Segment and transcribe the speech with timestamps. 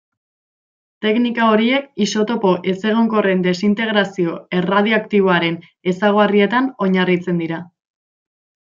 [1.05, 5.63] Teknika horiek isotopo ezegonkorren desintegrazio erradioaktiboaren
[5.95, 7.65] ezaugarrietan oinarritzen dira.